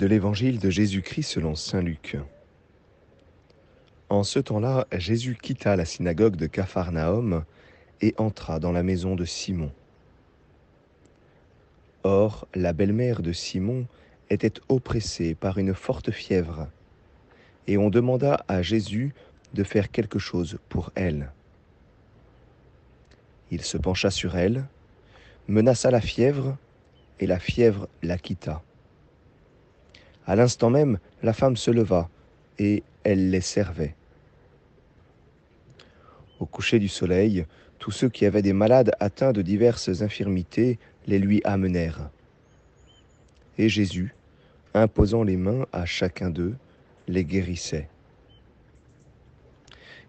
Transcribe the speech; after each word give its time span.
de 0.00 0.06
l'Évangile 0.06 0.58
de 0.58 0.70
Jésus-Christ 0.70 1.24
selon 1.24 1.54
Saint 1.54 1.82
Luc. 1.82 2.16
En 4.08 4.22
ce 4.22 4.38
temps-là, 4.38 4.86
Jésus 4.92 5.36
quitta 5.36 5.76
la 5.76 5.84
synagogue 5.84 6.36
de 6.36 6.46
Capharnaüm 6.46 7.44
et 8.00 8.14
entra 8.16 8.60
dans 8.60 8.72
la 8.72 8.82
maison 8.82 9.14
de 9.14 9.26
Simon. 9.26 9.70
Or, 12.02 12.48
la 12.54 12.72
belle-mère 12.72 13.20
de 13.20 13.32
Simon 13.32 13.86
était 14.30 14.54
oppressée 14.70 15.34
par 15.34 15.58
une 15.58 15.74
forte 15.74 16.10
fièvre, 16.10 16.68
et 17.66 17.76
on 17.76 17.90
demanda 17.90 18.42
à 18.48 18.62
Jésus 18.62 19.12
de 19.52 19.64
faire 19.64 19.90
quelque 19.90 20.18
chose 20.18 20.58
pour 20.70 20.92
elle. 20.94 21.30
Il 23.50 23.60
se 23.60 23.76
pencha 23.76 24.10
sur 24.10 24.34
elle, 24.38 24.64
menaça 25.46 25.90
la 25.90 26.00
fièvre, 26.00 26.56
et 27.18 27.26
la 27.26 27.38
fièvre 27.38 27.86
la 28.02 28.16
quitta. 28.16 28.62
À 30.30 30.36
l'instant 30.36 30.70
même, 30.70 31.00
la 31.24 31.32
femme 31.32 31.56
se 31.56 31.72
leva, 31.72 32.08
et 32.56 32.84
elle 33.02 33.30
les 33.30 33.40
servait. 33.40 33.96
Au 36.38 36.46
coucher 36.46 36.78
du 36.78 36.86
soleil, 36.86 37.46
tous 37.80 37.90
ceux 37.90 38.08
qui 38.08 38.24
avaient 38.26 38.40
des 38.40 38.52
malades 38.52 38.92
atteints 39.00 39.32
de 39.32 39.42
diverses 39.42 40.02
infirmités 40.02 40.78
les 41.08 41.18
lui 41.18 41.40
amenèrent. 41.42 42.10
Et 43.58 43.68
Jésus, 43.68 44.14
imposant 44.72 45.24
les 45.24 45.36
mains 45.36 45.66
à 45.72 45.84
chacun 45.84 46.30
d'eux, 46.30 46.54
les 47.08 47.24
guérissait. 47.24 47.88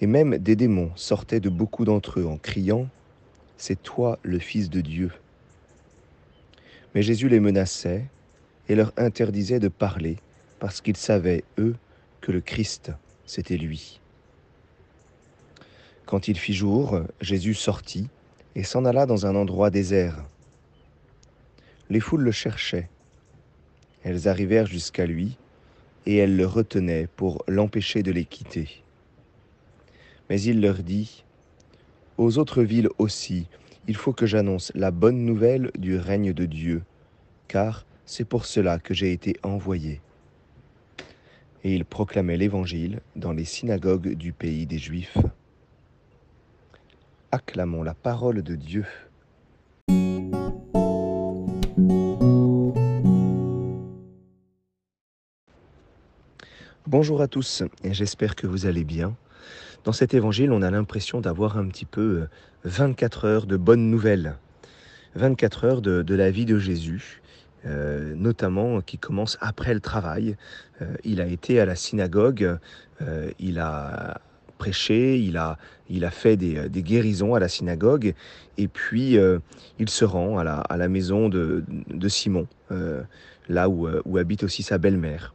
Et 0.00 0.08
même 0.08 0.38
des 0.38 0.56
démons 0.56 0.90
sortaient 0.96 1.38
de 1.38 1.48
beaucoup 1.48 1.84
d'entre 1.84 2.18
eux 2.18 2.26
en 2.26 2.38
criant, 2.38 2.88
C'est 3.56 3.80
toi 3.80 4.18
le 4.24 4.40
Fils 4.40 4.68
de 4.68 4.80
Dieu. 4.80 5.12
Mais 6.96 7.02
Jésus 7.02 7.28
les 7.28 7.38
menaçait 7.38 8.08
et 8.68 8.74
leur 8.74 8.92
interdisait 8.96 9.60
de 9.60 9.68
parler, 9.68 10.16
parce 10.58 10.80
qu'ils 10.80 10.96
savaient, 10.96 11.44
eux, 11.58 11.76
que 12.20 12.32
le 12.32 12.40
Christ, 12.40 12.92
c'était 13.26 13.56
lui. 13.56 14.00
Quand 16.06 16.28
il 16.28 16.38
fit 16.38 16.54
jour, 16.54 17.00
Jésus 17.20 17.54
sortit 17.54 18.08
et 18.54 18.64
s'en 18.64 18.84
alla 18.84 19.06
dans 19.06 19.26
un 19.26 19.36
endroit 19.36 19.70
désert. 19.70 20.24
Les 21.90 22.00
foules 22.00 22.22
le 22.22 22.32
cherchaient. 22.32 22.88
Elles 24.04 24.26
arrivèrent 24.28 24.66
jusqu'à 24.66 25.06
lui, 25.06 25.36
et 26.06 26.16
elles 26.16 26.36
le 26.36 26.46
retenaient 26.46 27.08
pour 27.16 27.44
l'empêcher 27.46 28.02
de 28.02 28.10
les 28.10 28.24
quitter. 28.24 28.82
Mais 30.30 30.40
il 30.40 30.60
leur 30.60 30.82
dit, 30.82 31.24
Aux 32.16 32.38
autres 32.38 32.62
villes 32.62 32.88
aussi, 32.98 33.46
il 33.86 33.96
faut 33.96 34.12
que 34.12 34.26
j'annonce 34.26 34.72
la 34.74 34.90
bonne 34.90 35.24
nouvelle 35.24 35.70
du 35.78 35.96
règne 35.96 36.32
de 36.32 36.46
Dieu, 36.46 36.82
car 37.48 37.84
c'est 38.08 38.24
pour 38.24 38.46
cela 38.46 38.78
que 38.78 38.94
j'ai 38.94 39.12
été 39.12 39.36
envoyé. 39.42 40.00
Et 41.62 41.74
il 41.74 41.84
proclamait 41.84 42.38
l'Évangile 42.38 43.00
dans 43.16 43.32
les 43.32 43.44
synagogues 43.44 44.14
du 44.14 44.32
pays 44.32 44.64
des 44.64 44.78
Juifs. 44.78 45.18
Acclamons 47.32 47.82
la 47.82 47.92
parole 47.92 48.42
de 48.42 48.54
Dieu. 48.54 48.86
Bonjour 56.86 57.20
à 57.20 57.28
tous, 57.28 57.62
j'espère 57.84 58.34
que 58.34 58.46
vous 58.46 58.64
allez 58.64 58.84
bien. 58.84 59.14
Dans 59.84 59.92
cet 59.92 60.14
évangile, 60.14 60.50
on 60.52 60.62
a 60.62 60.70
l'impression 60.70 61.20
d'avoir 61.20 61.58
un 61.58 61.68
petit 61.68 61.84
peu 61.84 62.26
24 62.64 63.24
euh, 63.24 63.28
heures 63.28 63.46
de 63.46 63.58
bonnes 63.58 63.90
nouvelles, 63.90 64.38
24 65.14 65.64
heures 65.64 65.82
de, 65.82 66.14
la 66.14 66.30
vie 66.30 66.46
de 66.46 66.58
Jésus, 66.58 67.20
euh, 67.66 68.14
notamment 68.14 68.80
qui 68.80 68.98
commence 68.98 69.38
après 69.40 69.74
le 69.74 69.80
travail. 69.80 70.36
Euh, 70.82 70.94
il 71.04 71.20
a 71.20 71.26
été 71.26 71.60
à 71.60 71.66
la 71.66 71.76
synagogue, 71.76 72.58
il 73.38 73.60
a 73.60 74.20
prêché, 74.58 75.20
il 75.20 75.36
a, 75.36 75.56
il 75.88 76.04
a 76.04 76.10
fait 76.10 76.36
des, 76.36 76.82
guérisons 76.82 77.34
à 77.34 77.38
la 77.38 77.48
synagogue, 77.48 78.12
et 78.56 78.66
puis 78.66 79.16
il 79.78 79.88
se 79.88 80.04
rend 80.04 80.38
à 80.38 80.42
la, 80.42 80.58
à 80.58 80.76
la 80.76 80.88
maison 80.88 81.28
de, 81.28 81.62
de 81.68 82.08
Simon, 82.08 82.48
là 83.48 83.68
où, 83.68 83.88
où 84.04 84.18
habite 84.18 84.42
aussi 84.42 84.64
sa 84.64 84.78
belle-mère 84.78 85.32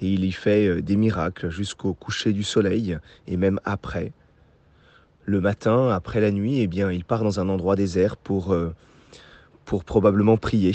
et 0.00 0.08
il 0.08 0.24
y 0.24 0.32
fait 0.32 0.66
euh, 0.66 0.82
des 0.82 0.96
miracles 0.96 1.50
jusqu'au 1.50 1.94
coucher 1.94 2.32
du 2.32 2.42
soleil 2.42 2.98
et 3.26 3.36
même 3.36 3.60
après. 3.64 4.12
Le 5.24 5.40
matin, 5.40 5.88
après 5.88 6.20
la 6.20 6.30
nuit, 6.30 6.60
eh 6.60 6.66
bien, 6.66 6.92
il 6.92 7.04
part 7.04 7.24
dans 7.24 7.40
un 7.40 7.48
endroit 7.48 7.76
désert 7.76 8.16
pour, 8.16 8.52
euh, 8.52 8.74
pour 9.64 9.84
probablement 9.84 10.36
prier. 10.36 10.74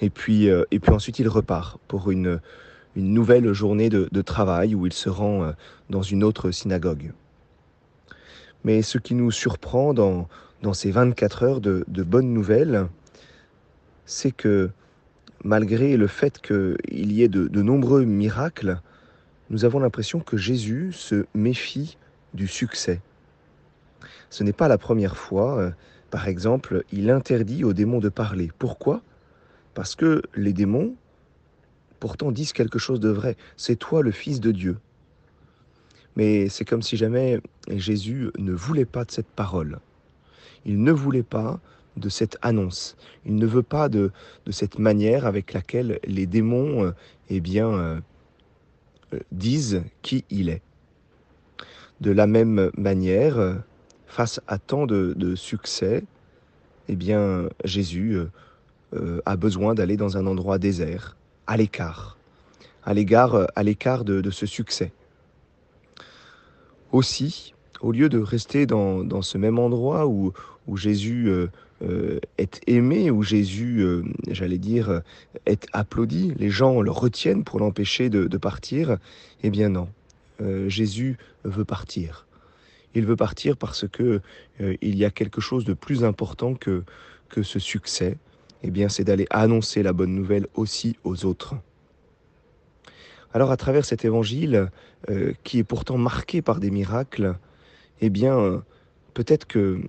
Et 0.00 0.10
puis, 0.10 0.48
euh, 0.48 0.64
et 0.70 0.80
puis 0.80 0.92
ensuite, 0.92 1.18
il 1.18 1.28
repart 1.28 1.78
pour 1.88 2.10
une, 2.10 2.40
une 2.96 3.12
nouvelle 3.12 3.52
journée 3.52 3.88
de, 3.88 4.22
travail 4.22 4.74
où 4.74 4.86
il 4.86 4.92
se 4.92 5.08
rend 5.08 5.52
dans 5.90 6.02
une 6.02 6.24
autre 6.24 6.50
synagogue. 6.50 7.12
Mais 8.64 8.82
ce 8.82 8.98
qui 8.98 9.14
nous 9.14 9.30
surprend 9.30 9.94
dans, 9.94 10.28
dans 10.62 10.74
ces 10.74 10.90
24 10.90 11.42
heures 11.42 11.60
de, 11.60 11.84
de 11.88 12.02
bonnes 12.02 12.32
nouvelles, 12.32 12.88
c'est 14.04 14.32
que 14.32 14.70
malgré 15.44 15.96
le 15.96 16.06
fait 16.06 16.40
qu'il 16.40 17.12
y 17.12 17.22
ait 17.22 17.28
de, 17.28 17.62
nombreux 17.62 18.04
miracles, 18.04 18.80
nous 19.48 19.64
avons 19.64 19.78
l'impression 19.78 20.20
que 20.20 20.36
Jésus 20.36 20.92
se 20.92 21.26
méfie 21.34 21.96
du 22.34 22.46
succès. 22.46 23.00
Ce 24.28 24.44
n'est 24.44 24.52
pas 24.52 24.68
la 24.68 24.78
première 24.78 25.16
fois, 25.16 25.58
euh, 25.58 25.70
par 26.10 26.28
exemple, 26.28 26.84
il 26.92 27.10
interdit 27.10 27.64
aux 27.64 27.72
démons 27.72 27.98
de 27.98 28.08
parler. 28.08 28.50
Pourquoi? 28.58 29.02
Parce 29.80 29.96
que 29.96 30.20
les 30.34 30.52
démons, 30.52 30.94
pourtant, 32.00 32.32
disent 32.32 32.52
quelque 32.52 32.78
chose 32.78 33.00
de 33.00 33.08
vrai. 33.08 33.38
C'est 33.56 33.76
toi 33.76 34.02
le 34.02 34.10
Fils 34.10 34.38
de 34.38 34.52
Dieu. 34.52 34.76
Mais 36.16 36.50
c'est 36.50 36.66
comme 36.66 36.82
si 36.82 36.98
jamais 36.98 37.40
Jésus 37.66 38.28
ne 38.36 38.52
voulait 38.52 38.84
pas 38.84 39.06
de 39.06 39.10
cette 39.10 39.30
parole. 39.30 39.78
Il 40.66 40.82
ne 40.82 40.92
voulait 40.92 41.22
pas 41.22 41.60
de 41.96 42.10
cette 42.10 42.36
annonce. 42.42 42.94
Il 43.24 43.36
ne 43.36 43.46
veut 43.46 43.62
pas 43.62 43.88
de, 43.88 44.12
de 44.44 44.52
cette 44.52 44.78
manière 44.78 45.24
avec 45.24 45.54
laquelle 45.54 45.98
les 46.04 46.26
démons 46.26 46.84
euh, 46.84 46.90
eh 47.30 47.40
bien, 47.40 47.70
euh, 47.70 48.00
euh, 49.14 49.20
disent 49.32 49.82
qui 50.02 50.26
il 50.28 50.50
est. 50.50 50.60
De 52.02 52.10
la 52.10 52.26
même 52.26 52.70
manière, 52.76 53.62
face 54.06 54.42
à 54.46 54.58
tant 54.58 54.84
de, 54.84 55.14
de 55.16 55.34
succès, 55.34 56.04
eh 56.88 56.96
bien, 56.96 57.48
Jésus 57.64 58.18
a 59.24 59.36
besoin 59.36 59.74
d'aller 59.74 59.96
dans 59.96 60.16
un 60.16 60.26
endroit 60.26 60.58
désert, 60.58 61.16
à 61.46 61.56
l'écart, 61.56 62.16
à 62.84 62.94
l'égard, 62.94 63.46
à 63.54 63.62
l'écart 63.62 64.04
de, 64.04 64.30
ce 64.30 64.46
succès. 64.46 64.92
Aussi, 66.92 67.54
au 67.80 67.92
lieu 67.92 68.08
de 68.08 68.18
rester 68.18 68.66
dans, 68.66 69.22
ce 69.22 69.38
même 69.38 69.58
endroit 69.58 70.06
où, 70.06 70.32
Jésus 70.74 71.28
euh, 71.82 72.20
est 72.36 72.60
aimé, 72.66 73.10
où 73.10 73.22
Jésus, 73.22 73.80
euh, 73.80 74.02
j'allais 74.28 74.58
dire, 74.58 75.02
est 75.46 75.66
applaudi, 75.72 76.34
les 76.36 76.50
gens 76.50 76.82
le 76.82 76.90
retiennent 76.90 77.42
pour 77.42 77.58
l'empêcher 77.58 78.10
de, 78.10 78.36
partir, 78.36 78.98
eh 79.42 79.50
bien 79.50 79.70
non, 79.70 79.88
euh, 80.42 80.68
Jésus 80.68 81.16
veut 81.44 81.64
partir. 81.64 82.26
Il 82.94 83.06
veut 83.06 83.16
partir 83.16 83.56
parce 83.56 83.86
que 83.88 84.20
il 84.58 84.96
y 84.96 85.04
a 85.04 85.10
quelque 85.10 85.40
chose 85.40 85.64
de 85.64 85.74
plus 85.74 86.04
important 86.04 86.54
que 86.54 86.82
ce 87.42 87.58
succès. 87.60 88.18
Eh 88.62 88.70
bien, 88.70 88.88
c'est 88.88 89.04
d'aller 89.04 89.26
annoncer 89.30 89.82
la 89.82 89.92
bonne 89.92 90.14
nouvelle 90.14 90.46
aussi 90.54 90.96
aux 91.04 91.24
autres. 91.24 91.54
Alors, 93.32 93.50
à 93.50 93.56
travers 93.56 93.84
cet 93.84 94.04
évangile, 94.04 94.70
qui 95.44 95.58
est 95.58 95.64
pourtant 95.64 95.96
marqué 95.96 96.42
par 96.42 96.60
des 96.60 96.70
miracles, 96.70 97.38
eh 98.00 98.10
bien, 98.10 98.62
peut-être 99.14 99.46
que 99.46 99.80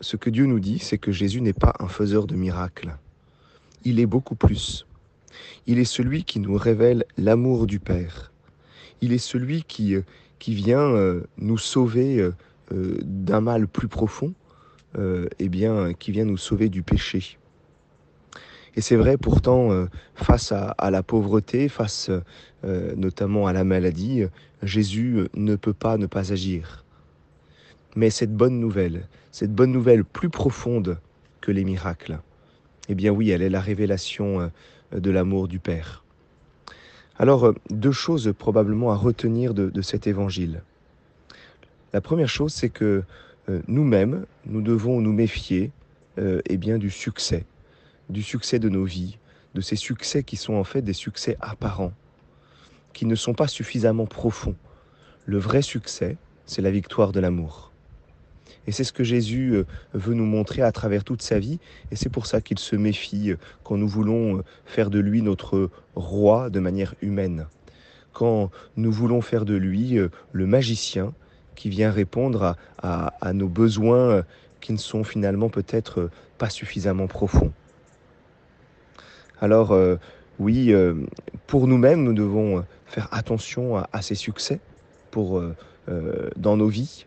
ce 0.00 0.16
que 0.16 0.30
Dieu 0.30 0.46
nous 0.46 0.60
dit, 0.60 0.78
c'est 0.78 0.98
que 0.98 1.12
Jésus 1.12 1.40
n'est 1.40 1.52
pas 1.52 1.74
un 1.80 1.88
faiseur 1.88 2.26
de 2.26 2.34
miracles. 2.34 2.96
Il 3.84 4.00
est 4.00 4.06
beaucoup 4.06 4.34
plus. 4.34 4.86
Il 5.66 5.78
est 5.78 5.84
celui 5.84 6.24
qui 6.24 6.40
nous 6.40 6.56
révèle 6.56 7.04
l'amour 7.16 7.66
du 7.66 7.78
Père. 7.78 8.32
Il 9.00 9.12
est 9.12 9.18
celui 9.18 9.62
qui, 9.62 9.94
euh, 9.94 10.02
vient 10.46 10.80
euh, 10.80 11.22
nous 11.36 11.58
sauver 11.58 12.20
euh, 12.20 12.98
d'un 13.02 13.40
mal 13.40 13.68
plus 13.68 13.88
profond, 13.88 14.34
et 15.38 15.48
bien, 15.48 15.92
qui 15.92 16.10
vient 16.10 16.24
nous 16.24 16.38
sauver 16.38 16.68
du 16.70 16.82
péché. 16.82 17.37
Et 18.78 18.80
c'est 18.80 18.94
vrai 18.94 19.16
pourtant, 19.16 19.70
face 20.14 20.52
à, 20.52 20.90
la 20.92 21.02
pauvreté, 21.02 21.68
face 21.68 22.12
notamment 22.62 23.48
à 23.48 23.52
la 23.52 23.64
maladie, 23.64 24.22
Jésus 24.62 25.26
ne 25.34 25.56
peut 25.56 25.72
pas 25.72 25.96
ne 25.96 26.06
pas 26.06 26.32
agir. 26.32 26.84
Mais 27.96 28.10
cette 28.10 28.32
bonne 28.32 28.60
nouvelle, 28.60 29.08
cette 29.32 29.52
bonne 29.52 29.72
nouvelle 29.72 30.04
plus 30.04 30.30
profonde 30.30 30.98
que 31.40 31.50
les 31.50 31.64
miracles, 31.64 32.20
eh 32.88 32.94
bien 32.94 33.10
oui, 33.10 33.30
elle 33.30 33.42
est 33.42 33.50
la 33.50 33.60
révélation 33.60 34.40
euh, 34.40 35.00
de 35.00 35.10
l'amour 35.10 35.48
du 35.48 35.58
Père. 35.58 36.04
Alors, 37.18 37.46
euh, 37.46 37.54
deux 37.70 37.92
choses 37.92 38.32
probablement 38.38 38.92
à 38.92 38.94
retenir 38.94 39.54
de, 39.54 39.82
cet 39.82 40.06
évangile. 40.06 40.62
La 41.92 42.00
première 42.00 42.28
chose, 42.28 42.52
c'est 42.52 42.68
que 42.68 43.02
euh, 43.48 43.60
nous-mêmes, 43.66 44.26
nous 44.46 44.62
devons 44.62 45.00
nous 45.00 45.12
méfier 45.12 45.72
eh 46.20 46.56
bien, 46.56 46.78
du 46.78 46.90
succès, 46.90 47.44
du 48.08 48.22
succès 48.22 48.58
de 48.58 48.68
nos 48.68 48.84
vies, 48.84 49.18
de 49.54 49.60
ces 49.60 49.76
succès 49.76 50.22
qui 50.22 50.36
sont 50.36 50.54
en 50.54 50.64
fait 50.64 50.82
des 50.82 50.92
succès 50.92 51.36
apparents, 51.40 51.92
qui 52.92 53.06
ne 53.06 53.14
sont 53.14 53.34
pas 53.34 53.48
suffisamment 53.48 54.06
profonds. 54.06 54.56
Le 55.26 55.38
vrai 55.38 55.62
succès, 55.62 56.16
c'est 56.46 56.62
la 56.62 56.70
victoire 56.70 57.12
de 57.12 57.20
l'amour. 57.20 57.68
Et 58.68 58.72
c'est 58.72 58.84
ce 58.84 58.92
que 58.92 59.02
Jésus 59.02 59.54
euh, 59.54 59.64
veut 59.94 60.12
nous 60.12 60.26
montrer 60.26 60.60
à 60.60 60.72
travers 60.72 61.02
toute 61.02 61.22
sa 61.22 61.38
vie, 61.38 61.58
et 61.90 61.96
c'est 61.96 62.10
pour 62.10 62.26
ça 62.26 62.42
qu'il 62.42 62.58
se 62.58 62.76
méfie 62.76 63.30
euh, 63.30 63.38
quand 63.64 63.78
nous 63.78 63.88
voulons 63.88 64.38
euh, 64.38 64.44
faire 64.66 64.90
de 64.90 64.98
lui 64.98 65.22
notre 65.22 65.70
roi 65.94 66.50
de 66.50 66.60
manière 66.60 66.94
humaine, 67.00 67.46
quand 68.12 68.50
nous 68.76 68.92
voulons 68.92 69.22
faire 69.22 69.46
de 69.46 69.54
lui 69.54 69.98
le 70.32 70.46
magicien 70.46 71.14
qui 71.54 71.70
vient 71.70 71.90
répondre 71.90 72.56
à, 72.82 73.32
nos 73.32 73.48
besoins 73.48 74.24
qui 74.60 74.72
ne 74.72 74.78
sont 74.78 75.04
finalement 75.04 75.48
peut-être 75.50 76.10
pas 76.36 76.50
suffisamment 76.50 77.06
profonds. 77.06 77.52
Alors 79.40 79.76
oui, 80.38 80.74
pour 81.46 81.66
nous-mêmes, 81.66 82.02
nous 82.02 82.12
devons 82.12 82.64
faire 82.86 83.08
attention 83.12 83.76
à, 83.76 84.02
ces 84.02 84.14
succès 84.14 84.60
pour, 85.10 85.42
dans 86.36 86.56
nos 86.56 86.68
vies, 86.68 87.06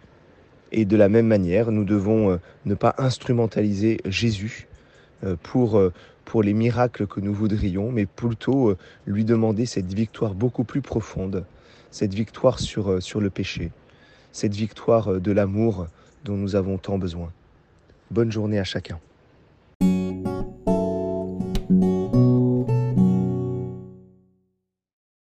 et 0.72 0.86
de 0.86 0.95
la 0.95 1.10
même 1.10 1.28
manière, 1.28 1.72
nous 1.72 1.83
devons 1.83 2.31
euh, 2.31 2.38
ne 2.66 2.75
pas 2.75 2.95
instrumentaliser 2.98 4.00
Jésus 4.06 4.68
euh, 5.24 5.36
pour, 5.42 5.78
euh, 5.78 5.92
pour 6.25 6.44
les 6.44 6.54
miracles 6.54 7.07
que 7.07 7.19
nous 7.19 7.33
voudrions, 7.33 7.92
mais 7.92 8.06
plutôt 8.06 8.75
lui 9.06 9.25
demander 9.25 9.66
cette 9.66 9.94
victoire 9.94 10.33
beaucoup 10.33 10.63
plus 10.63 10.81
profonde, 10.81 11.45
cette 11.92 12.13
victoire 12.13 12.60
sur, 12.60 13.01
sur 13.04 13.19
le 13.19 13.30
péché, 13.30 13.72
cette 14.31 14.56
victoire 14.56 15.19
de 15.19 15.31
l'amour 15.31 15.88
dont 16.24 16.38
nous 16.38 16.56
avons 16.56 16.78
tant 16.78 16.98
besoin. 16.98 17.31
Bonne 18.12 18.31
journée 18.31 18.60
à 18.60 18.63
chacun. 18.63 19.00